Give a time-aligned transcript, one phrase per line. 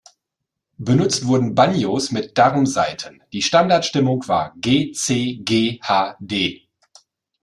[0.79, 5.77] Benutzt wurden Banjos mit Darmsaiten, die Standardstimmung war g-C-G-H-d.